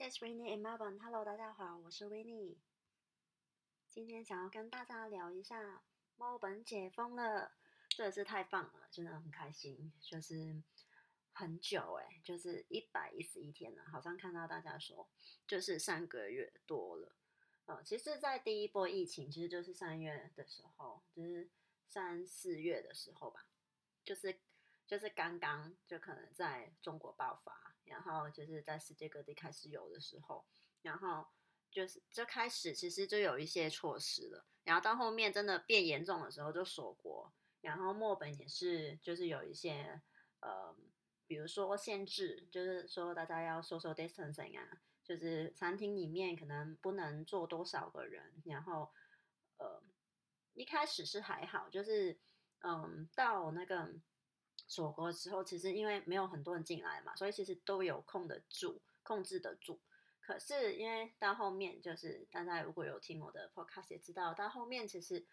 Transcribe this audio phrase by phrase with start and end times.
[0.00, 1.00] This is Winnie in Melbourne.
[1.00, 2.56] Hello，大家好，我是 Winnie。
[3.88, 5.82] 今天想要跟大家聊一下
[6.14, 7.50] 墨尔本解封了，
[7.88, 9.92] 真的是太棒了，真的很开心。
[10.00, 10.62] 就是
[11.32, 15.08] 很久哎，就是一百一十一天了，好像看到大家说
[15.48, 17.16] 就是三个月多了。
[17.66, 21.50] 呃，其实，在第一波疫情，其实就是三月的时候，就是
[21.88, 23.48] 三四月的时候吧，
[24.04, 24.38] 就是
[24.86, 27.67] 就是刚刚就可能在中国爆发。
[27.88, 30.44] 然后就是在世界各地开始有的时候，
[30.82, 31.26] 然后
[31.70, 40.00] 就是就开始其实就有一些措施了，然后到后面真的变严重的时候就锁国，然后墨本也是就是有一些
[40.40, 40.76] 呃，
[41.26, 48.92] 比如说限制，就是说大家要 social distancing 啊，就是餐厅里面可能不能坐多少个人，然后
[49.56, 49.82] 呃
[50.54, 52.18] 一开始是还好，就是
[52.60, 53.94] 嗯到那个。
[54.66, 59.80] 锁国之后，其实因为没有很多人进来嘛，所以其实都有控得住、控制得住。
[60.20, 65.24] 可是因为到后面，就是大家如果有听我的 podcast 也知道，到后面其实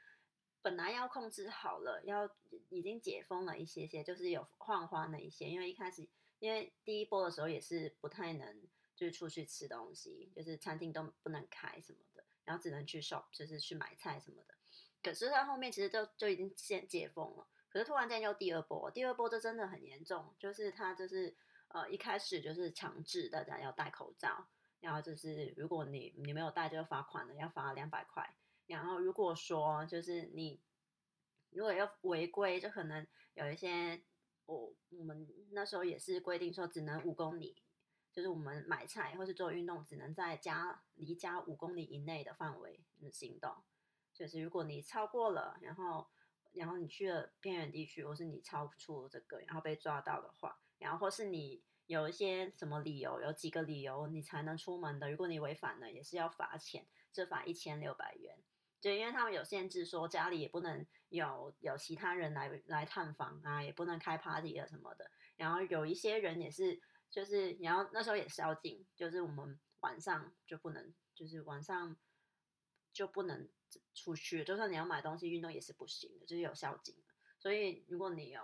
[0.62, 2.30] 本来要控制好了，要
[2.70, 5.50] 已经解封了一些些，就是有放缓了一些。
[5.50, 6.08] 因为一开始，
[6.40, 8.62] 因为第一波的时候也是不太能
[8.96, 14.56] 就是出去吃东西，就是餐厅都不能开什么的，然后只能去 shop，就是去买菜什么的。
[15.04, 17.46] 可是到后面其实就就已经先解封了。
[17.76, 21.36] 可是突然间又第二波，第二波这真的很严重，就是他就是
[21.68, 24.48] 呃一开始就是强制大家要戴口罩，
[24.80, 28.34] 然后就是如果你你没有戴就罚款了，要罚两百块。
[28.68, 30.62] 然后如果说就是你
[31.50, 34.02] 如果要违规，就可能有一些
[34.46, 37.62] 我我们那时候也是规定说只能五公里，
[38.14, 43.54] 就是我们买菜或是做运动只能在家离家五公里以内的范围行动，
[44.14, 46.08] 就是如果你超过了，然后。
[46.56, 58.38] 然后你去了偏远地区，或是你超出这个，然后被抓到的话，然后或是你有一些什么理由，有几个理由你才能出门的，如果你违反了，也是要罚钱，这罚一千六百元。
[58.82, 65.10] 就因为他们有限制，说家里也不能有有其他人来来探访啊，也不能开 party 啊什么的。
[65.36, 71.96] 然后有一些人也是，就是然后那时候也是要禁，就是我们晚上就不能，就是晚上
[72.94, 73.50] 就不能。
[73.94, 76.96] 出去，就算你要买东西、运动也是不行的，就是有宵禁。
[77.40, 78.42] 所以如果你有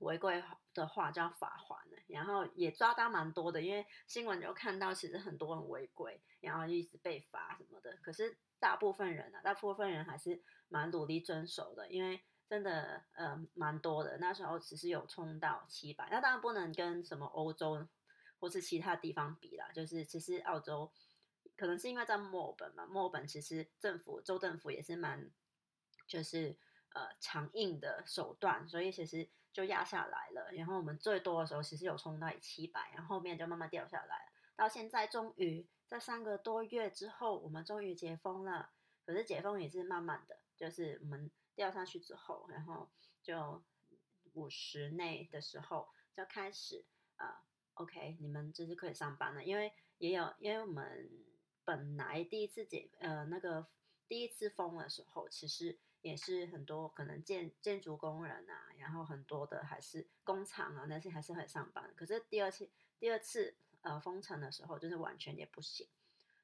[0.00, 0.42] 违规
[0.74, 1.96] 的话，就要罚款的。
[2.08, 7.96] 然后也抓到蛮多的，因为新闻就看到其实很多人违规，然后一直被罚什么的。
[8.02, 14.18] 可是大部分人啊，大部分人还是蛮努力遵守的，因为真的呃蛮多的。
[14.18, 17.86] 那时候其实有冲到七百，那当然不能跟什么欧洲
[18.38, 19.70] 或是其他地方比啦。
[19.72, 20.90] 就是其实澳洲。
[21.60, 25.30] 可能是因为在墨尔本嘛，墨尔本其实政府州政府也是蛮，
[26.06, 26.56] 就是
[26.94, 30.50] 呃强硬的手段，所以其实就压下来了。
[30.52, 38.70] 然后我们最多的时候其实有冲到七百，然后后面就慢慢掉下来了，到现在终于在三个多月之后，我们终于解封了。
[39.04, 42.88] 可是解封也是慢慢的，就是我们掉上去之后，然后
[43.22, 43.62] 就
[44.32, 47.44] 五十内的时候就开始啊
[47.74, 51.26] ，OK，你们就是可以上班了，因为也有因为我们。
[51.64, 53.66] 本来第一次解呃那个
[54.08, 61.92] 第一次封的时候，其实也是很多可能建建筑工人啊，然后很多的还是工厂啊那些还是很上班。
[61.94, 65.86] 可是第二次第二次呃封城的时候，就是完全也不行，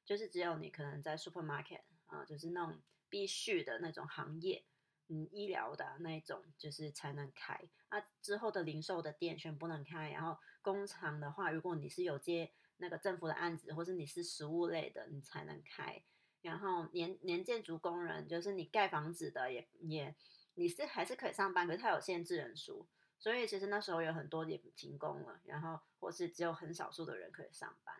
[0.05, 2.79] 就是只有你可能在 supermarket 啊，就是那种
[3.09, 4.63] 必须的那种行业，
[5.07, 7.67] 嗯，医疗的那一种就是才能开。
[7.89, 12.51] 那之后的零售的店全不能开，然后工厂的话，如果你是有接。
[12.77, 16.01] 那个政府的案子，或是你是食物类的，你才能开。
[16.41, 20.15] 然后连连建筑工人，就是你盖房子的，也也
[20.53, 27.95] 你是还是可以上班，可是它有限制人数，所以其实那时候有很多也停工了，然后或是只有很少数的人可以上班。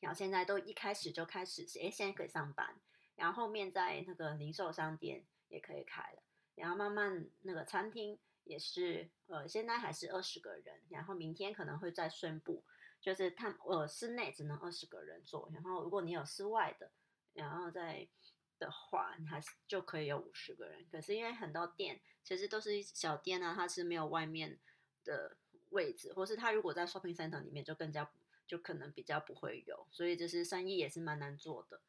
[0.00, 2.78] 然后现在都一开始就开始，哎，现在可以上班，
[3.16, 6.22] 然后后面在那个零售商店也可以开了，
[6.54, 12.62] 然后慢慢那个餐厅也是，呃，现在还是二十个人，然后明天可能会再宣布。
[13.00, 16.90] 就是他呃室内只能二十个人坐，然后如果你有室外的，
[17.34, 18.08] 然后再
[18.58, 20.84] 的话，你还是就可以有五十个人。
[20.90, 24.58] 可是因为很多店其实都是小店啊，它是没有外面
[25.04, 25.36] 的
[25.70, 28.10] 位置，或是它如果在 shopping center 里面就更加
[28.46, 31.80] 就可能比较不会有，所以就是生意也是蛮难做的。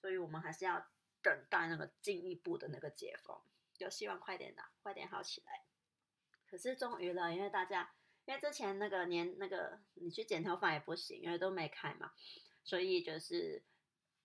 [0.00, 0.86] 所以我们还是要
[1.22, 3.40] 等待那个进一步的那个解封，
[3.72, 5.62] 就希望快点的，快点好起来。
[6.50, 7.94] 可是终于了，因为大家。
[8.28, 12.12] 因为之前那个年那个你去剪头发也不行，因为都没开嘛，
[12.62, 13.64] 所以就是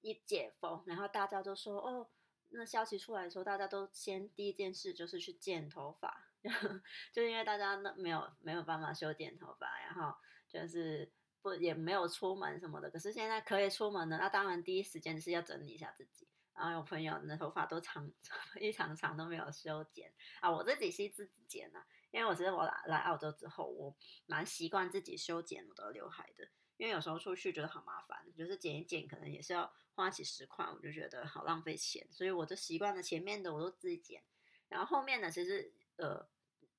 [0.02, 2.10] 一解封，然后大家都说哦，
[2.50, 6.28] 那消息出来的时候，大家都先第一件事就是去剪头发，
[7.14, 10.14] 就因为大家那没有没有办法修剪头发，然后
[10.50, 11.10] 就是
[11.42, 12.92] 不也没有出门什么的。
[12.92, 16.28] 可是现在可以出门了，那当然第一时间是要整理一下自己。
[16.54, 18.12] 然后有朋友你的头发都长
[18.62, 21.82] 一长长都没有修剪啊，我自己是自己剪的，
[22.14, 23.94] 因为我觉得我来来澳洲之后，我
[24.28, 26.48] 蛮习惯自己修剪我的刘海的。
[26.78, 34.24] 因为有时候出去觉得好麻烦，就是剪一剪可能也是要花几十块，我就觉得好浪费钱，所以我就习惯了前面的我都自己剪，
[34.70, 36.28] 然后后面的其实呃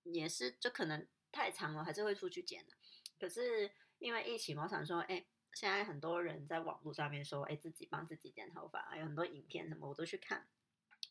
[0.03, 2.75] 也是就可能太长了，还是会出去剪的。
[3.19, 10.49] 可是因为疫情，我想说，哎，现在很多人在网络上面说，哎，自己帮自己剪头发，有很多影片什么我都去看，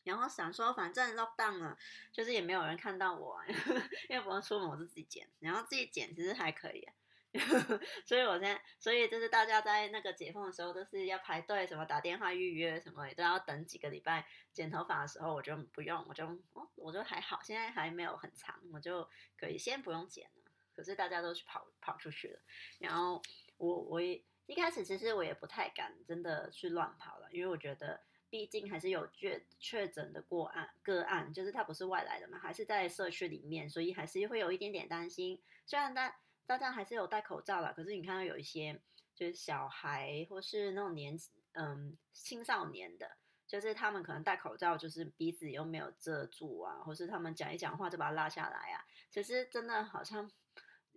[0.04, 1.76] 然后想说反正 lock down 了，
[2.12, 3.40] 就是也没有人看到我，
[4.08, 6.88] 因为不用出门，我就自己剪，然后自己剪其实还可以。
[8.06, 14.24] 所以，我现在，所以就是大家在那个解封的时候，都是要排队，什么打电话预约，什么都要等几个礼拜。
[14.52, 20.52] 剪头发的时候，我就不用，我就，哦，我就还好，现在还没有很长，我就可以先不用剪了。
[20.76, 22.40] 可是大家都去跑跑出去了，
[22.78, 23.20] 然后
[23.56, 28.00] 我我也一开始其实我也不太敢真的去乱跑了，因为我觉得
[28.34, 35.40] 毕竟还是有确确诊的过案个案，就是他不是外来的嘛，还是在社区里面，所以还是会有一点点担心。
[35.64, 38.82] 虽然大大家还是有戴口罩啦，可是你看到有一些
[39.14, 41.16] 就是小孩或是那种年
[41.52, 43.08] 嗯青少年的，
[43.46, 50.28] 就是他们可能戴口罩，就是鼻子又没有遮住啊，或是他们讲一讲话就把它拉下来啊，其实真的好像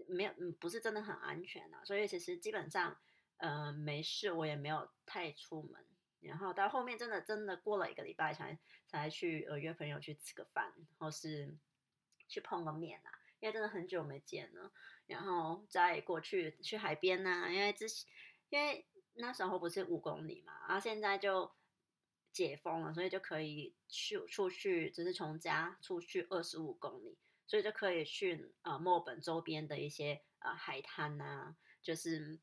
[0.08, 1.86] 没有，嗯，不是真的很安全啊。
[1.86, 2.98] 所以其实基本上，
[3.38, 5.86] 嗯，没事，我也没有太出门。
[6.20, 11.58] 然后到后面真的真的过了一个礼拜才才去呃约朋友去吃个饭，或是
[12.28, 13.12] 去碰个面啊。
[13.40, 14.72] 因为真的很久没见了，
[15.06, 18.08] 然后再过去去海边呐，因为之前
[18.50, 18.84] 因为
[19.14, 21.52] 那时候不是五公里嘛，然后现在就
[22.32, 32.40] 解封了，所以就可以去出去，就是从家出去二十五公里，所以就可以去呃墨尔本周边的一些呃海滩呐，就是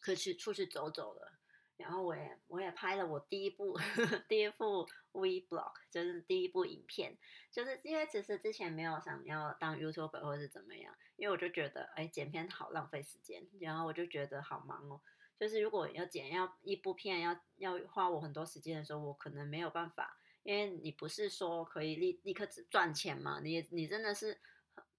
[0.00, 1.40] 可以去出去走走了。
[1.76, 7.16] 然后我也我也拍了我第一部呵呵 第一部 Vlog，就是第一部影片，
[7.50, 15.00] 就是因为其实之前没有想要当 YouTuber 或是怎么样，因为我就觉得哎剪片好浪费时间，然后我就觉得好忙哦，
[15.38, 24.40] 就是如果要剪要一部片要要花我很多时间的时候，我可能没有办法，因为你不是说可以立立刻赚钱嘛，你你真的是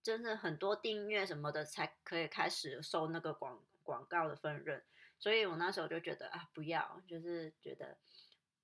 [0.01, 4.83] 真的很多订阅什么的才可以开始收那个广广告的分润。
[5.23, 7.97] 所以我那时候就觉得啊，不要，就是觉得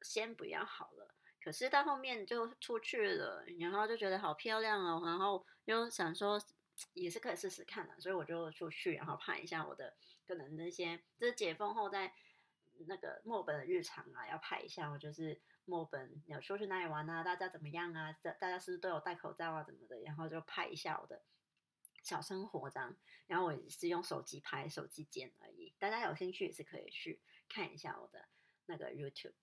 [0.02, 1.16] 先不要好了。
[1.42, 6.38] 可是到后面就出去了，然后就觉得好漂亮哦，然后又想说
[6.92, 9.96] 也是可以试试看的，所以我就出去，然后拍一下我的
[10.28, 12.14] 可能那些，就是解封后在
[12.88, 14.90] 那个墨本的日常啊，要拍一下。
[14.90, 18.12] 我就是墨本有出去哪里玩啊，大家怎么样啊？
[18.22, 19.98] 大大家是不是都有戴口罩啊，怎么的？
[20.02, 21.22] 然后就拍一下我的。
[22.04, 22.96] 小生活这样，
[23.28, 25.74] 然后我也是用手机拍、手机剪而已。
[25.80, 28.28] 大家有兴趣也是可以去看一下我的
[28.66, 29.34] 那个 YouTube，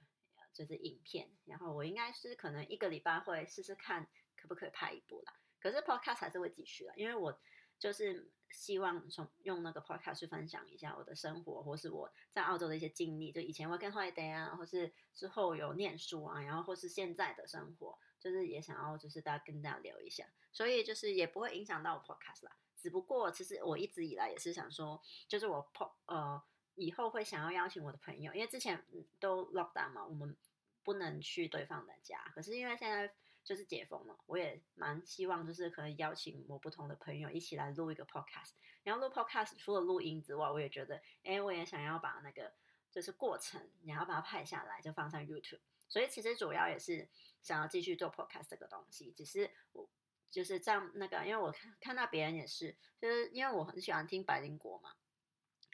[0.53, 1.31] 就是影片。
[1.45, 5.35] 然后我应该是可能一个礼拜会试试看可不可以拍一部啦。
[5.61, 7.39] 可是 Podcast 还是会继续的，因为我
[7.79, 13.33] 就是希望从用那个 Podcast 去分享一下我的生活，或是我在澳洲的一些经历。
[13.33, 17.99] 就以前 Working Holiday 啊，或是之后有念书啊，然后或是现在的生活。
[18.27, 22.57] 就是也想要，就是大家跟大家聊一下，所以就是也不会影响到我 podcast 啦。
[22.77, 26.43] 只不过其实我一直以来也是想说，就是我 po 呃
[26.75, 28.85] 以后会想要邀请我的朋友，因为之前
[29.21, 30.37] 都 lock down 嘛，我们
[30.83, 32.19] 不能去对方的家。
[32.35, 38.55] 可是因为现在就是解封了，我也蛮希望就是可以邀请我不同的朋友一起来录一个 podcast。
[38.83, 42.53] 然后录 podcast 除了录音之外，我也觉得，哎，我也想要把那个
[42.91, 45.61] 就是过程，然后把它拍下来，就放上 YouTube。
[45.89, 47.09] 所以其实主要也是
[47.47, 49.89] 想要继续做 podcast 这个东西，只是我
[50.29, 54.91] 就是这样那个，因为我看看到别人也是，就是因为我很喜欢听百灵果嘛，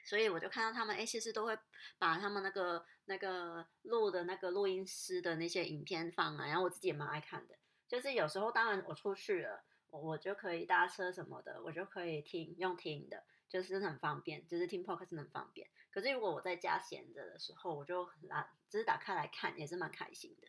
[0.04, 1.58] 所以我就看到他们哎，其实都会
[1.96, 7.56] 把他们那个那个录的那个录音师的那些影片放啊，然后我自己也蛮爱看的，
[7.88, 13.24] 就是有时候当然我出去了，我我就可以搭车什么的，我就可以听用听的。
[13.52, 15.68] 就是很方便，就是听 podcast 很方便。
[15.90, 20.48] 可是如果我在家闲着的时候，我就懒只是打开来看，也是蛮开心的。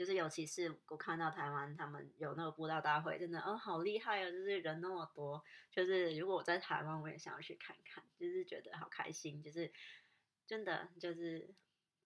[0.00, 5.44] 就是尤其是我看到台湾他们有那个布道大会，真的哦好厉害哦，就是人那么多。
[5.70, 9.42] 就是如果我在台湾，我也想要去看看，就是觉得好开心。
[9.42, 9.70] 就是
[10.46, 11.54] 真的就是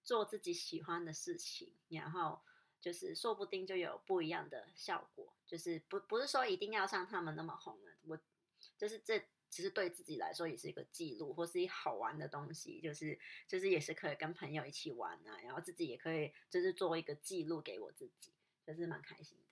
[0.03, 2.43] 做自己喜欢的事情，然后
[2.81, 5.33] 就是说不定就有不一样的效果。
[5.47, 8.19] 就是不不是说一定要像他们那么红的，我
[8.77, 9.25] 就是这。
[9.55, 18.33] 其实对自己来说也是一个记录，或是一好玩的东西，就是就是也是可以跟朋友一起玩啊，然后自己也可以就是做一个记录给我自己，
[18.67, 19.45] 就是蛮开心的。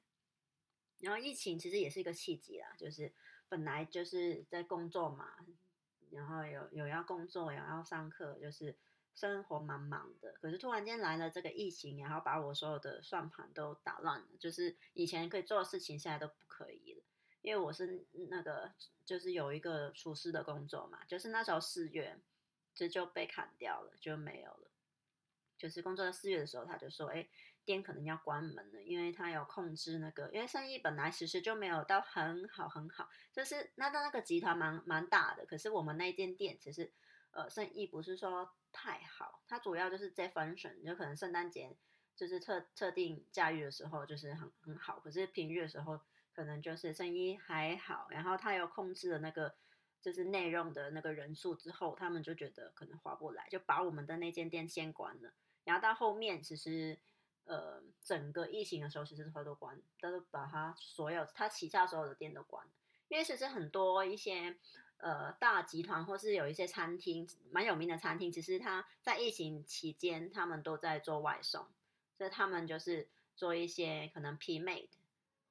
[1.07, 3.13] 然后疫情其实也是一个契机啦，就是
[3.49, 5.37] 本来就是在工作嘛，
[6.11, 8.77] 然后有有要工作，有要上课，就是
[9.15, 10.33] 生活蛮忙的。
[10.41, 16.82] 可是突然间来了这个疫情，然后把我所有的算盘都打乱了，就是以前可以做的事情，现在都不可以。
[17.43, 18.73] 因为我是那个
[19.05, 22.19] 就是有一个厨师的工作嘛，就是那时候四月
[22.75, 24.71] 这就被砍掉了，就没有了。
[25.59, 27.29] 就是工作到四月的时候，他就说：“哎。”
[27.65, 36.91] 店可能要关门了，因为他有控制那个，因为生意本来其实就没有到很好很好，就是那那那个集团蛮蛮大的，可是我们那间店其实
[37.31, 41.77] 呃生意不是说太好，它主要就是在 function，有可能圣诞节
[42.17, 46.01] 就是特特定假日的时候就是很很好，可是平日的时候
[46.35, 49.55] 可能就是生意还好，然后他又控制了那个
[50.01, 55.33] 就是内容的那个人数之后，他们就觉得可能划不来，就把我们的那间店先关了，
[55.65, 56.99] 然后到后面其实。
[57.45, 62.73] 呃，整个疫情的时候，其实他都关，他都把他所有他旗下所有的店都关了。
[63.09, 64.57] 因为其实很多一些
[64.99, 71.67] 呃大集团或是有一些餐厅，蛮有名的餐厅，其实他在疫情期间，他们都在做外送，
[72.17, 74.91] 所以他们就是做一些可能 P made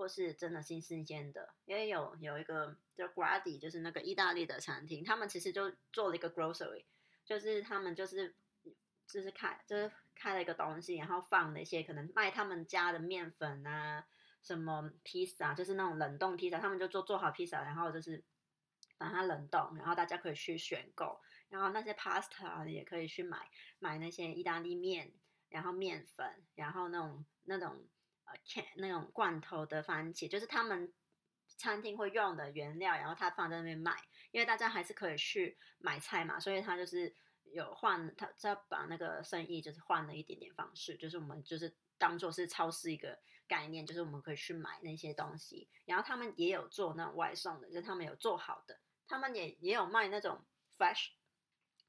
[0.02, 1.54] 或是真的新新鲜的。
[1.66, 6.86] 因为有有一个叫 Grady，就是那个意大利的餐厅，他们其实就做了一个 grocery，
[7.24, 8.36] 就是他们就是
[9.06, 9.92] 就是开就是。
[10.14, 14.06] 开了一个东西，然后放那些可能卖他们家的面粉啊，
[14.44, 18.24] 什么披萨，就是那种冷冻披萨，他们就做做好披萨，然后就是
[19.00, 25.12] 把它冷冻，然后大家可以去选购，然后那些 pasta 也可以去买买那些意大利面，
[25.50, 27.88] 然后面粉，然后那种那种
[28.76, 30.94] 那种罐头的番茄，就是他们
[31.58, 33.96] 餐厅会用的原料，然后他放在那边卖，
[34.32, 37.16] 因为大家还是可以去买菜嘛，所以他就是。
[37.54, 45.68] 有换他，再把那个生意就是换了一点点方式，就是我们就是当做是超市一个概念，就是我们可以去买那些东西。
[45.84, 50.46] 然后他们也有做那种外送的，就是他们有做好的，他们也也有卖那种
[50.78, 51.10] fresh，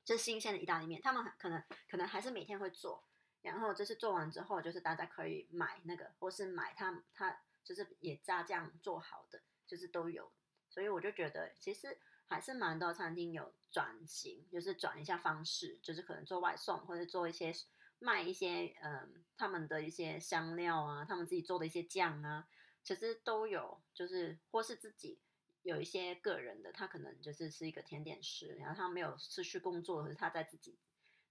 [0.05, 1.01] 就是新鲜的意大利面。
[1.01, 3.05] 他们可能可能还是每天会做，
[3.43, 10.33] 然后就是做完之后，就是大家可以买那个，或是买他他就是也加酱做好的，就是都有。
[10.71, 11.99] 所以我就觉得其实。
[12.29, 17.53] 还是蛮多餐厅有转型，就是转一下方式，就是可能做外送，或者做一些
[17.99, 22.49] 卖一些嗯他们的一些香料啊，他们自己做的一些酱啊，
[22.83, 25.21] 其实都有，就是或是自己
[25.63, 30.79] 有一些个人的，他可能就是是一个甜点师，然后他没有失去工作，可是他在自己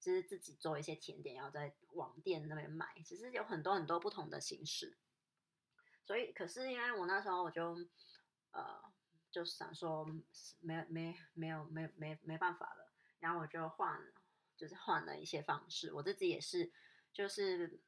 [0.02, 4.98] 就是自己做一些甜点，然后在网店那边卖，其实有很多很多不同的形式。
[6.04, 7.78] 所以，可是因为我那时候我就
[8.52, 8.92] 呃。
[9.34, 10.06] 就是想说，
[10.60, 13.98] 没没没有没没没办法了，然后我就换，
[14.58, 15.94] 就是换了一些方式。
[15.94, 16.70] 我自己也是，
[17.14, 17.80] 就是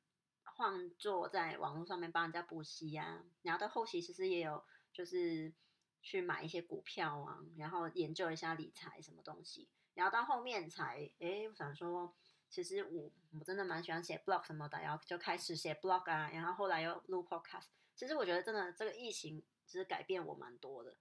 [0.46, 5.54] 换做在网络上面帮人家补习呀，然后到后期其实也有，就是
[6.02, 12.14] 去买一些股票啊，然后研究一下理财什么东西，然后到后面才，哎，我想说，
[12.50, 17.68] 其实我我真的蛮喜欢写 blog 什么的，然后就开始写 blog 啊，然后后来又录 podcast。
[17.96, 20.96] 其实我觉得真的这个疫情其实改变我蛮多的。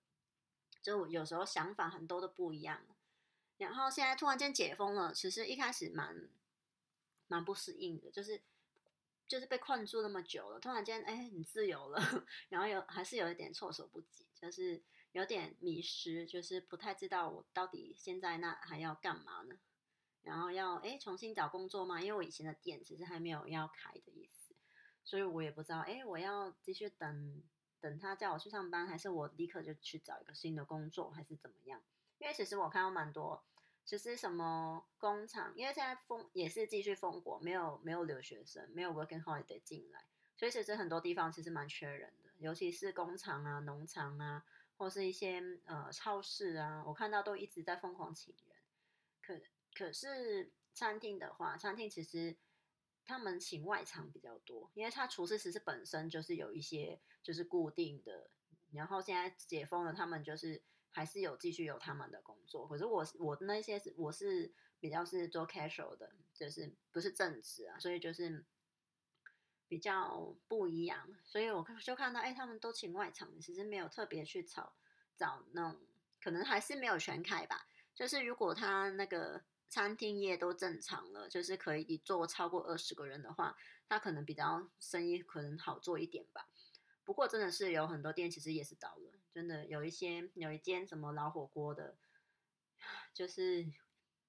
[0.82, 2.84] 就有时候想法很多都不一样，
[3.56, 6.28] 然后现在突然间解封了，其实一开始蛮
[7.28, 8.42] 蛮不适应的，就是
[9.28, 12.00] 就是被困住那么久了，突然间哎很自由了，
[12.50, 14.82] 然后有还是有一点措手不及，就是
[15.12, 19.56] 有点迷失，就是不太知道我到底现在那还要干嘛呢？
[20.22, 22.00] 然后要哎重新找工作吗？
[22.00, 24.54] 因为我以前的店其实还没有要开的意思，
[25.04, 27.42] 所以我也不知道哎我要继续等。
[27.82, 31.82] 等他叫我去上班，还是我立刻就去找一个新的工作，还是怎么样？
[32.18, 33.42] 因为其实我看到蛮多，
[33.84, 40.04] 其实什么工厂，因为现在封也是继续封国，没有没有留学生，没有 working holiday 进来，
[40.36, 44.44] 所以其实很多地方其实蛮缺人的，尤其是工厂啊、农场啊，
[44.76, 48.56] 或是一些呃超市啊，我看到都一直在疯狂请人。
[49.20, 52.36] 可可是餐厅的话，餐厅其实。
[53.04, 58.30] 他们请外场比较多，因为他厨师其实本身就是有一些就是固定的，
[58.70, 60.62] 然后现在解封了，他们就是
[60.92, 62.64] 还是有继续有他们的工作。
[62.68, 68.44] 可是我我那些是我是比较是做 casual 的，就是不是正职啊，所以就是
[69.72, 71.08] 比较不一样。
[71.24, 74.74] 所以我看就看到，哎，他们都请外场，其实没有特别去找
[75.16, 75.80] 找那种，
[76.20, 77.66] 可能还是没有全开吧。
[77.94, 79.42] 就是如果他那个。
[79.72, 83.56] 餐厅业都正常了，就是可以做超过二十个人的话，
[83.88, 86.46] 他可能比较生意可能好做一点吧。
[87.04, 91.96] 不过真的是有很多店其实也是倒了，真的有一些有一间什么老火锅的，
[93.14, 93.66] 就是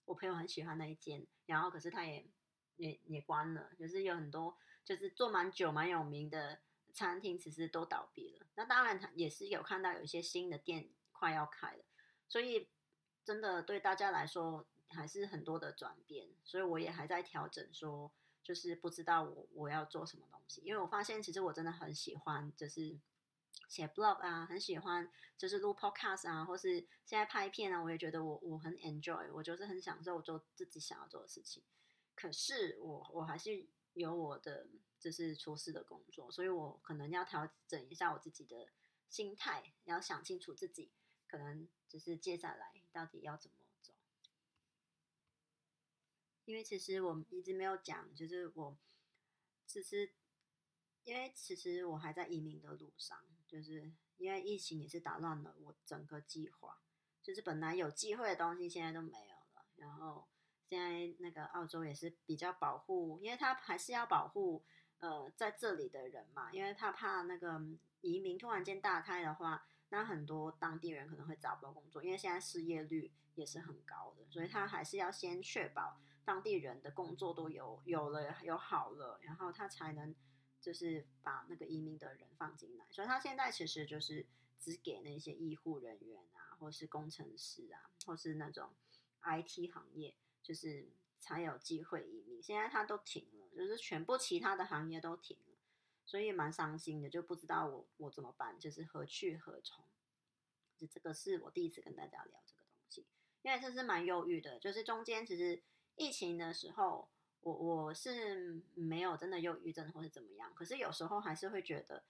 [0.05, 2.25] 我朋友很喜欢那一间，然后可是他也
[2.77, 6.59] 也也关了，就是有很多就是做蛮久蛮有名的
[6.93, 8.45] 餐厅其实都倒闭了。
[8.55, 11.83] 那当然他也是有看到有一些新的店快要开了，
[12.27, 12.69] 所以。
[13.25, 18.11] 真的对大家来说还是很多的转变，所以我也还在调整，说
[18.43, 22.99] 就是不知道我我要做什么东西，因为我发现其实我真的很喜欢，就是
[23.69, 31.63] 写 blog 啊，很喜欢就是录 podcast 啊，或是现在拍片啊，我也觉得我我很 enjoy，我就是很享受做自己想要做的事情。
[32.15, 34.67] 可是我我还是有我的
[34.99, 38.67] 就是厨师的工作，所以我可能要调整一下我自己的
[39.07, 40.91] 心态，要想清楚自己
[41.27, 43.93] 可能就是接下来到底要怎么走。
[46.45, 48.77] 因为其实我一直没有讲，就是我
[49.67, 50.13] 其实
[51.03, 56.81] 因为其实我还在移民的路上，就是因为疫情也是打乱了我整个计划，
[57.21, 60.27] 就是本来有机会的东西现在都没有了，然后。
[60.73, 64.63] 现在那个澳洲也是比较保护，因为他还是要保护
[64.97, 67.61] 呃在这里的人嘛，因为他怕那个
[68.01, 80.15] 移民突然间大开的话，那很多当地人可能会找不到工作，因为现在失业率也是很高的，所以他还是要先确保当地人的工作都有有了有好了，然后他才能
[80.59, 84.25] 就是把那个移民的人放进来，所以他现在其实就是
[84.59, 88.71] 只给那些医护人员啊，或是工程师啊，或是那种
[89.21, 90.15] IT 行业。
[90.43, 90.89] 就是
[91.21, 95.57] 才有机会移民，现在他都停了，就是全部其他的行业都停了，
[96.05, 99.85] 所以蛮伤心的，就不知道我我怎么办，就是何去何从。
[100.77, 103.07] 就这个是我第一次跟大家聊这个东西，
[103.41, 105.63] 因为这是蛮忧郁的，就是中间其实
[105.95, 107.07] 疫情的时候，
[107.39, 112.03] 我我是没有真的忧郁症或是怎么样，可是有时候还是会觉得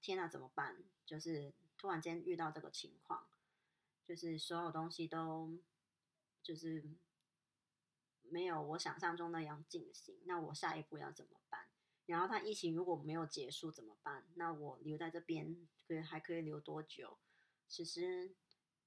[0.00, 0.84] 天哪怎么办？
[1.04, 3.26] 就是突然间遇到这个情况，
[4.06, 5.58] 就是所有东西都
[6.44, 6.84] 就是。
[8.30, 11.66] 没有我想象中那样进行，那我下一步要怎么办？
[12.06, 14.24] 然后他疫情如果没有结束怎么办？
[14.34, 17.18] 那我留在这边可以还可以留多久？
[17.68, 18.34] 其实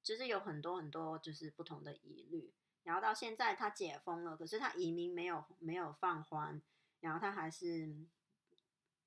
[0.03, 2.53] 其实有很多很多就是不同的疑虑。
[2.83, 6.61] 然后到现在他解封了，可是他移民没有没有放宽，
[6.99, 7.95] 然后他还是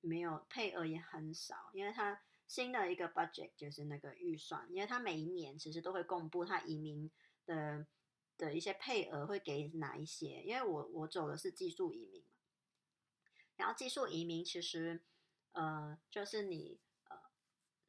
[0.01, 7.11] 没有配额也很少，因为他新的一个 budget 就是那个预算，因为他每一年其实都会公布他移民
[7.45, 7.85] 的。
[8.39, 10.41] 的一些配额会给哪一些？
[10.43, 12.39] 因为我我走的是技术移民嘛，
[13.57, 15.03] 然后技术移民其实
[15.51, 17.17] 呃就是你呃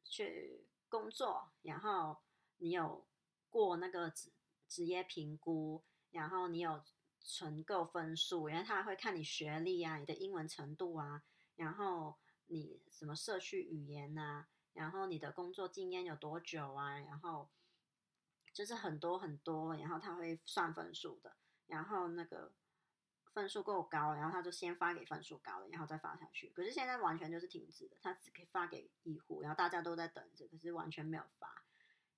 [0.03, 2.17] 去工作，然后
[2.57, 3.07] 你有
[3.49, 4.33] 过那个职
[4.67, 6.83] 职业评估，然后你有
[7.21, 11.23] 存够分数，因为他会看你学历啊、你的英文程度啊，
[11.55, 17.49] 然后你什么社区语言呐，然后你的工作经验有多久啊，然后。
[18.53, 21.35] 就是很多很多，然后他会算分数的，
[21.67, 22.51] 然后那个
[23.33, 26.49] 分数够高，然后他就先发给分数高的，然后再发下去。
[26.49, 31.63] 可是现在完全就是停止的，他只可以发给医护，然后大家都在等着，可是完全没有发。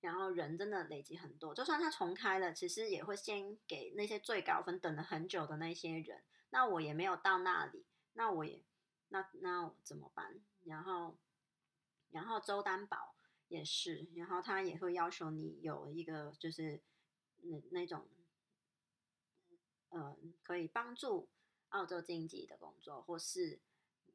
[0.00, 6.22] 然后人真的累积很多，就算他重开了，其实也会先给那些最高分等了很久的那些人。
[6.50, 8.62] 那我也没有到那里，那我也
[9.08, 10.40] 那那怎么办？
[10.64, 11.16] 然后
[12.10, 13.14] 然后周担保。
[13.48, 16.80] 也是，然后他也会要求你有一个就是
[17.42, 18.08] 那那种，
[19.90, 21.28] 呃，可以帮助
[21.68, 23.60] 澳洲经济的工作，或是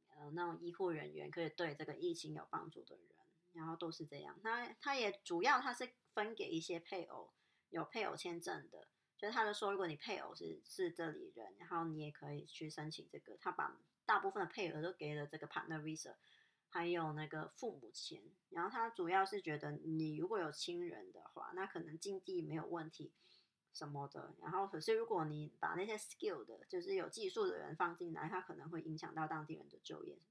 [0.10, 3.06] 呃那种医护人员可以对这个疫情有帮助的人，
[3.54, 4.39] 然后都是这样。
[4.42, 7.32] 他他也主要他是分给一些配偶
[7.70, 8.88] 有配偶签证的，
[9.18, 13.38] 就是他就说，如果你配偶是是这里人，然后你也可以去申请这个。
[13.38, 16.15] 他把大部分的配额都给了这个 partner visa。
[16.69, 23.12] 还有那个父母钱，然后他主要是觉得你如果有亲人的话，那可能经济没有问题
[23.73, 24.36] 什么的。
[24.41, 30.27] 然后可是如果你把那些 skill 的，就是有技术的人放进来，他可能会影响到当地人的就业什么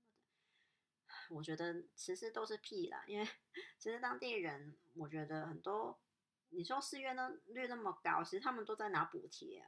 [1.28, 1.34] 的。
[1.34, 3.28] 我觉得其实都是屁啦，因为
[3.76, 5.98] 其实当地人，我觉得很多
[6.50, 9.64] 你说失业呢率那么高，其实他们都在拿补贴。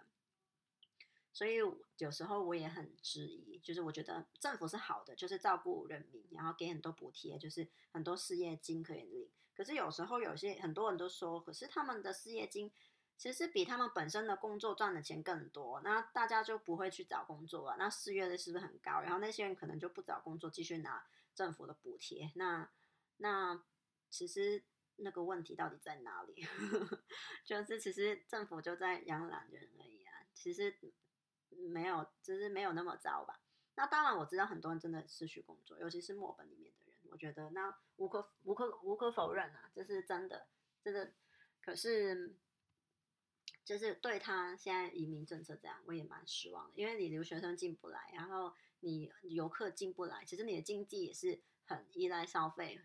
[1.33, 1.57] 所以
[1.99, 9.31] 有时候我也很质疑，就是我觉得政府是好的，就是照顾人民，然后给很多补贴，就是很多失业金可以领。
[9.55, 12.73] 可是有时候有些很多人都说，可是他们的失业金
[13.16, 19.01] 其实比他们本身的工作赚的钱更多，那大家就不会去找工作了，那失业率是不是很高？
[19.01, 22.33] 然后那些人可能就不找工作，继续拿政府的补贴。
[22.35, 22.69] 那
[23.19, 23.62] 那
[24.09, 24.64] 其实
[24.97, 26.45] 那个问题到底在哪里？
[27.47, 30.77] 就是其实政府就在养懒人而已啊，其实。
[31.71, 33.41] 没有，只是没有那么糟吧。
[33.77, 36.97] 那当然，我知道很多人真的失去工作，尤其是墨本里面的人。
[37.11, 40.47] 我觉得那无可无可无可否认啊，这是真的，
[40.83, 41.13] 真的。
[41.61, 42.35] 可是，
[43.65, 46.73] 就是对他现在移民政策这样，我也蛮失望的。
[46.77, 52.81] 因为你留学生进不来，然后你游客进不来，其实你的经济也是很依赖消费，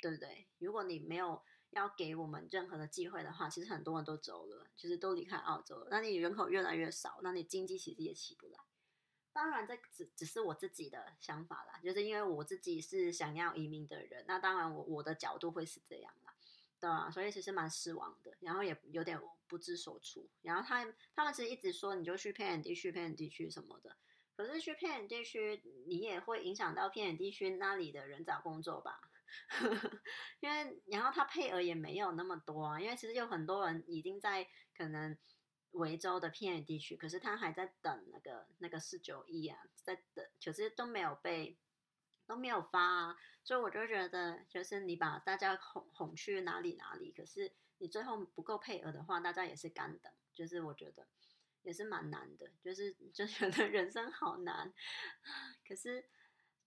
[0.00, 0.46] 对不对？
[0.58, 5.88] 如果你没有要给我们任何的机会的话，其实很多人都走了，其实都离开澳洲了。
[5.90, 8.58] 那你人口越来越少，那你经济其实也起不来。
[9.30, 16.34] 当然，这只只是我自己的想法啦，就是因为我自己是想要移民的人，那当然我我的角度会是这样啦，
[16.80, 20.24] 对啊，所以其实蛮失望的，然后也有点不知所措。
[20.42, 23.96] 然后他他们其实一直说你就去偏远地区、偏远地区什么的，
[24.36, 29.00] 可是去偏远地区，你也会影响到偏远地区那里的人找工作吧？
[29.48, 30.00] 呵 呵
[30.40, 35.16] 因为然后他配额也没有那么多啊，因为其实有很多人已经在可能
[35.72, 41.58] 维州的偏远地区，可是他还在等那个那个四九一啊，在等，可是都没有被
[42.26, 51.06] 都没有发啊，所以我就觉得，就是你把大家哄哄去哪里哪里，可是你最后不够配额的话，大家也是干等，就是我觉得
[51.62, 54.72] 也是蛮难的，就是就觉得人生好难，
[55.66, 56.08] 可是。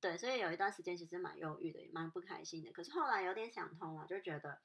[0.01, 2.71] 对，所以有一段时间其实蛮忧郁的，也蛮不开心的。
[2.71, 4.59] 可是后来有点想通了，就觉得，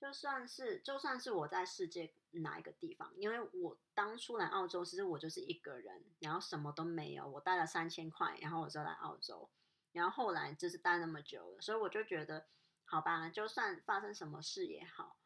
[0.00, 9.48] 就算是就算是我在世界哪一个地方，因为我当初来澳洲，其实我就是一个人，然后什么都没有，我带了三千块，然后我就来澳洲，
[9.92, 12.48] 然后后来就是待那么久了，所以我就觉得，
[12.84, 15.20] 好吧，就算发生什么事也好，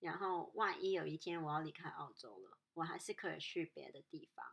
[0.00, 4.44] 然后万一有一天我要离开澳洲了，我还是可以去别的地方，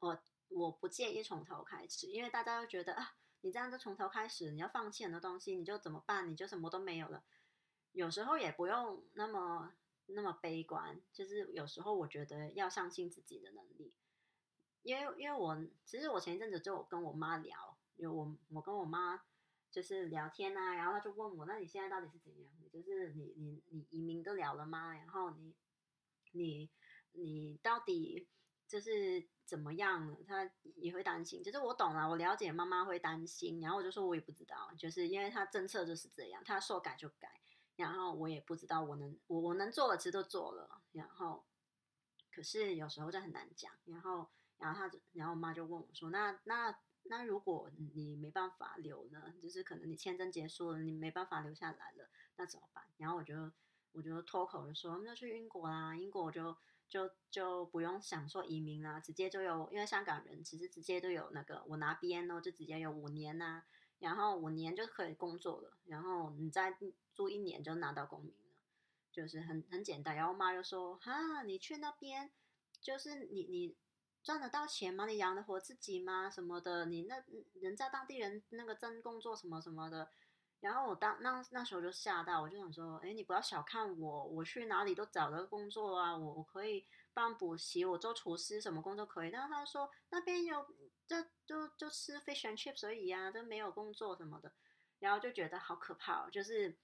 [0.00, 0.20] 我。
[0.48, 6.28] 我不介意从头开始，因为大家都觉得啊，你这样子从头开始，你要放弃很多东西，你就怎么办？
[6.30, 7.22] 你就什么都没有了。
[7.92, 9.74] 有时候也不用那么
[10.06, 13.94] 那么悲观，就是有时候我觉得要相信自己的能力。
[14.82, 19.22] 因为因为我其实我前一阵子就跟我妈聊，因为我我跟我妈
[19.70, 22.52] 就是聊天啊，然后她就问我，那你现在到底是怎样？
[22.62, 24.94] 你就是你你你移民都聊了吗？
[24.94, 25.54] 然后你
[26.32, 26.70] 你
[27.12, 28.28] 你到底
[28.66, 29.28] 就是。
[29.48, 30.14] 怎么样？
[30.26, 37.40] 他也会担心，就是我懂了，我了解妈妈会担心，然后我就说我也不知道，就是因为他政策就是这样，他说改就改，
[37.76, 41.46] 然后我也不知道我能我我能做的其实都做了，然后
[42.30, 49.32] 可是有时候就很难讲，然后然后他然后我妈就问我说，那那那如果你没办法留呢？
[49.42, 52.84] 就是可能你签证结束了，你没办法留下来了，那怎么办？
[52.98, 53.50] 然后我就
[53.92, 56.54] 我就脱口就说，那去英国啦，英国我就。
[56.88, 63.62] 就就不用想说移民啦，直接就有，因为香港人其实直接都有那个，我拿 BNO 就直接有五年呐，
[63.98, 66.78] 然后五年就可以工作了，然后你再
[67.14, 68.56] 住一年就拿到公民了，
[69.12, 70.16] 就是很很简单。
[70.16, 72.30] 然后我妈就说：“哈，你去那边
[72.80, 73.76] 就是你你
[74.22, 75.04] 赚得到钱吗？
[75.06, 76.30] 你养得活自己吗？
[76.30, 76.86] 什么的？
[76.86, 77.22] 你那
[77.54, 80.10] 人在当地人那个真工作什么什么的。”
[80.60, 89.30] 然后我当那那时候就吓到，我就想说，哎，你不要小看我，我去哪里都找了工作啊，我我可以帮补习，我做厨师，什么工作可以。
[89.30, 90.66] 但是他说那边有，
[91.06, 94.52] 就就就吃 fish and chips 而已啊，都没有工作什么的，
[94.98, 96.76] 然后就觉得好可怕，就是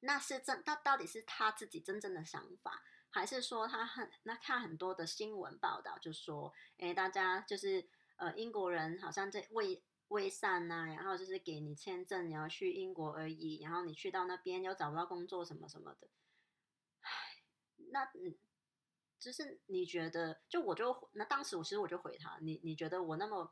[0.00, 9.82] 那是真，那到底是他自己真正的想法，还是说他很那看很多的新闻报道，就说，哎，大家就是呃英国人好像在为。
[10.12, 16.08] 未散呐，然后就是给你签证，你要去英国而已，然后你去到那边又找不到工作什么什么的，
[17.00, 17.10] 唉，
[17.90, 18.36] 那嗯，
[19.18, 23.50] 就是你觉得，就我就那当时我其实我就回他，你你觉得我那么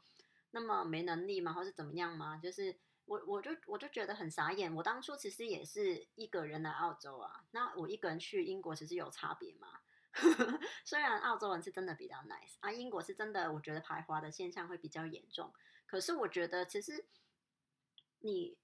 [0.51, 2.37] 那么没能力吗，或是怎么样吗？
[2.37, 9.81] 就是我我就我就觉得很傻眼，我当初其实也是一个人来澳洲啊，那我一个人去英国其实有差别吗？
[10.85, 15.53] 虽然澳洲人是真的比较 nice 啊，英国是真的，我觉得排华的现象会比较严重。
[15.90, 17.05] 可是我觉得，其实
[18.20, 18.57] 你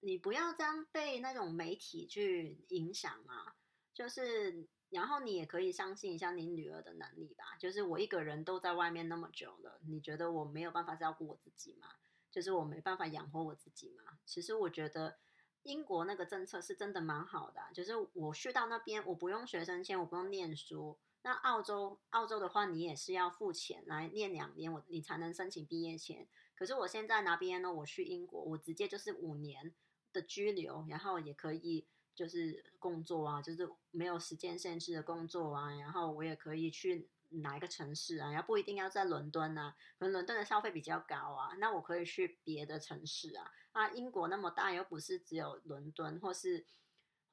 [0.00, 3.54] 你不要这样被那种媒体去影响啊。
[3.92, 7.56] 就是，然后你也可以相信一下你女儿的能力吧。
[7.60, 11.86] 就是我一个人都在外面那么久了，你觉得我没有办法照顾我自己吗？
[12.30, 14.18] 就是我没办法养活我自己吗？
[14.26, 15.18] 其实我觉得。
[15.62, 20.98] 英国那个政策是真的蛮好的，就是我去到那边，我不用学生签，我不用念书。
[21.24, 26.28] 那澳洲，澳洲的话，你也是要付钱来念两年，我你才能申请毕业签。
[26.54, 29.74] 可是我现在拿毕业呢，我去英国，我直接就是五年
[30.12, 31.84] 的居留，然后也可以
[32.14, 37.08] 就是工作啊，就是没有时间限制的工作啊，然后我也可以去。
[37.42, 38.30] 哪一个城市啊？
[38.30, 43.50] 然后不一定要在伦敦啊，可能伦敦的消费比较高啊，那我可以去别的城市啊。
[43.72, 46.64] 啊，英国那么大，又不是只有伦敦，或是，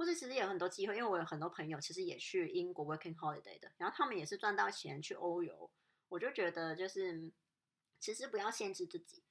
[0.01, 5.69] 或是其实有很多机会，因为我有很多朋友其实也去英国 working holiday 的，然后他们也是赚到钱去欧游。
[6.09, 7.31] 我就觉得就是，
[7.99, 9.21] 其实不要限制自己，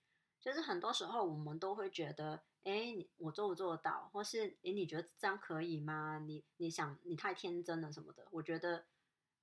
[0.40, 6.20] 就是很多时候我们都会觉得，哎，你我做不做得到，或是哎，你觉得这样可以吗？
[6.24, 8.86] 你你想你太天真了什么的，我觉得。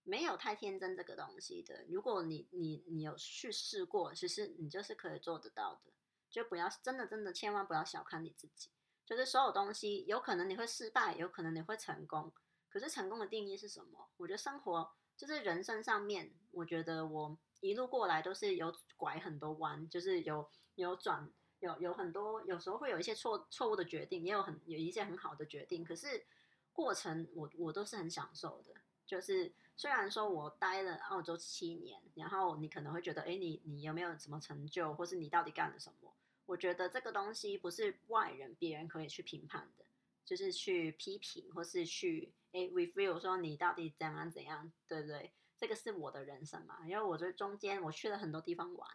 [0.10, 5.92] 没有太天真这个东西的，如果你你你有去试过，其实你就是可以做得到的，
[6.30, 8.70] 就不要真的真的千万不要小看你自己，
[9.08, 12.32] 就是所有东西有可能你会失败，有可能你会成功。
[12.70, 14.10] 可是成功的定义是什么？
[14.18, 21.32] 我觉得生活就是人生上面，我觉得我一路过来都是有拐很多弯，就是有有转。
[21.60, 25.84] 有有很多，有时候会有一些错错误的决定，也有很有一些很好的决定。
[25.84, 26.24] 可是
[26.72, 28.76] 过程我我都是很享受的。
[29.08, 36.14] 就是虽然说我待了澳洲七年，然后你可能会觉得，哎，你你有没有什么成就，或是你到底干了什么？
[36.48, 39.86] 我觉得这个东西不是外人别人可以去评判的，
[40.26, 45.32] 就是去批评或是去哎 review 说你到底怎样怎样，对不对？
[45.58, 48.90] 这个是我的人生嘛，因为我这中间我去了很多地方玩，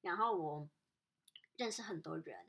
[0.00, 0.68] 然后我。
[1.56, 2.46] 认识很多人，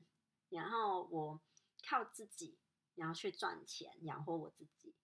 [0.48, 1.42] 然后我
[1.86, 2.58] 靠自己，
[2.96, 4.96] 然后去赚钱养活我自己，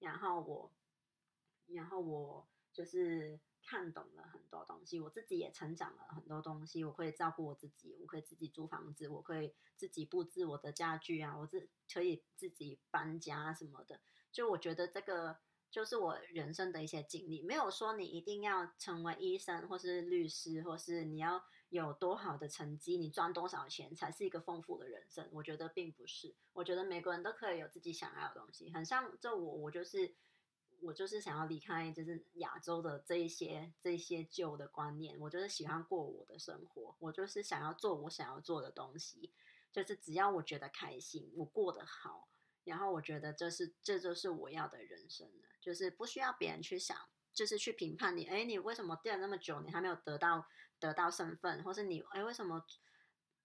[0.00, 0.70] 然后我，
[1.68, 6.84] 然后我就是看懂了很多东西，我自己也成长了很多东西。
[6.84, 14.00] 我可以照顾我自己，我可以自己租房子，我可以自己布置我的家具啊，我自可以自己搬家什么的。
[14.30, 15.38] 就我觉得这个。
[15.70, 25.28] 就是我人生的一些经历，没有说你一定要成为医生，或是律师，或是你要有多好的成绩，你赚多少钱才是一个丰富的人生。
[25.32, 28.72] 我觉得并不是，我觉得每个人都可以有自己想要的东西。
[28.72, 30.14] 很像这我，我就是
[30.84, 35.18] 我就是想要离开，就是亚洲的这一些这些旧的观念。
[35.18, 39.32] 我就是喜欢过我的生活，我就是想要做我想要做的东西，
[39.72, 42.28] 就是只要我觉得开心，我过得好。
[42.64, 46.96] 然后我觉得这是这就是我要的人生了，就是不需要别人去想，
[47.32, 50.46] 就是去评判你，哎，你为什么待了那么久，你还没有得到
[50.78, 52.64] 得到身份，或是你，哎，为什么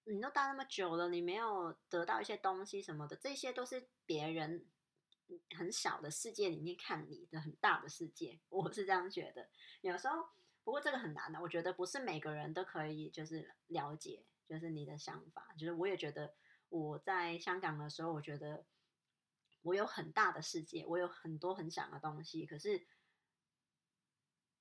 [0.05, 4.65] 你都待那么久了，你没有得到一些东西什么的，这些都是别人
[5.57, 9.49] 很小的世界里面看你的很大的世界，我是这样觉得。
[9.81, 10.29] 有时候，
[10.63, 16.33] 不过这个很难的，我觉得不是每个人都可以就是了解，就是你的想法，就是我也觉得
[16.69, 18.65] 我在香港的时候，我觉得。
[19.61, 22.87] 我有很大的世界，我有很多很想的东西，可是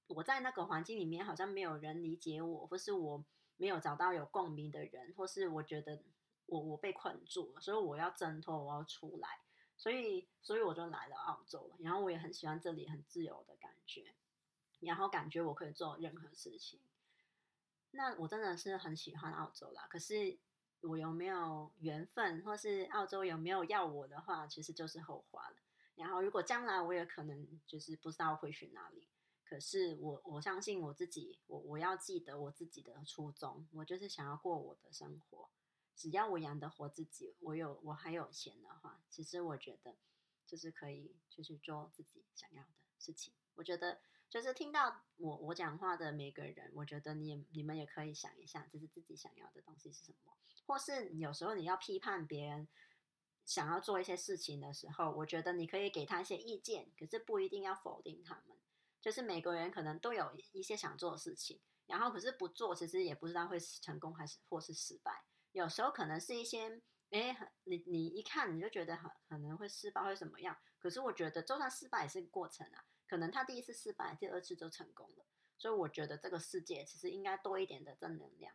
[0.09, 3.25] 我在那个环境里面好像没有人理解我，或是我
[3.57, 6.03] 没有找到有共鸣的人，或是我觉得
[6.47, 9.29] 我我被困住了，所以我要挣脱，我要出来，
[9.79, 14.15] 所以所以我就来了澳洲，然后我也很喜欢这里很自由的感觉，
[14.81, 16.81] 然后感觉我可以做任何事情，
[17.93, 20.39] 那我真的是很喜欢澳洲啦，可是。
[20.83, 25.57] 我有没有缘分，或是澳洲有没有要我的话，其实就是后话了。
[25.97, 29.09] 然后，如果将来我也可能就是不知道会去哪里，
[29.45, 35.51] 可是我我相信我自己，我我要记得我自己的初衷，我就是想要过我的生活。
[35.99, 39.97] 只要我养得活自己，我有我还有钱的话，其实我觉得
[40.47, 43.35] 就是可以就是做自己想要的事情。
[43.57, 44.01] 我觉得。
[44.31, 52.69] 就是听到我我讲话的每个人，我觉得你你们也可以想一下，就是自己想要的东西是什么，或是有时候你要批判别人
[53.47, 58.59] 想要做一些事情的时候，我觉得你可以给他一些意见，可是不一定要否定他们。
[59.01, 65.25] 就是每个人可能都有一些想做的事情，然后可是不做，其实也不知道会成功还是或是失败。
[65.59, 72.85] 有时候可能是一些，哎，你你一看你就觉得很可能会失败会怎么样，可是我觉得就算失败也是个过程啊。
[73.09, 75.25] 可能他第一次失败，第二次就成功了，
[75.59, 78.55] 所以我觉得这个世界其实应该多一点的正能量。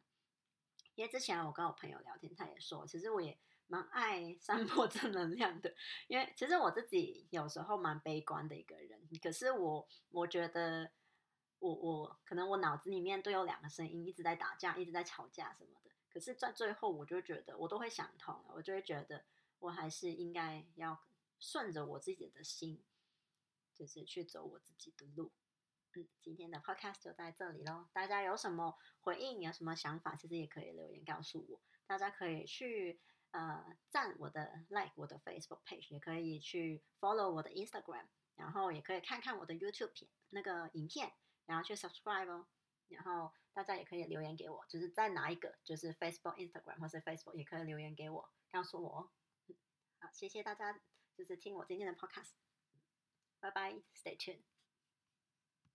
[0.95, 3.37] 因为之前我跟我朋友聊天，他也说，其实我也
[3.67, 5.75] 蛮爱散播 正能量的。
[6.07, 10.89] 因为其实我自己有时候蛮悲观的一个人，可是我我觉得
[11.59, 15.91] 我我可能我脑子里面都有两个声音一直在打架，一直在吵架什么的。
[16.13, 19.25] 可是，在最后，我就觉得我都会想通了，我就会觉得
[19.59, 21.01] 我还是应该要
[21.39, 22.83] 顺着我自己的心。
[23.75, 25.31] 就是去走我自己的路，
[25.95, 27.87] 嗯，今天的 podcast 就在这里喽。
[27.91, 31.59] 大家有什么回应，有什么想法，其实也可以留言告诉我。
[31.87, 41.11] 大家可以去呃赞我的 like 我的 Facebook page，也可以去 follow 我的 Instagram，然后也可以看看我的 YouTube 片那个影片，
[41.47, 42.45] 然后去 subscribe 哦。
[42.89, 49.09] 然后大家也可以留言给我就是在哪一个就是 facebook instagram 或者 facebook 也可以留言给我告诉我哦。
[49.99, 50.81] 好谢谢大家
[51.15, 52.31] 就是听我今天的 podcast
[53.39, 54.41] 拜拜 stay tuned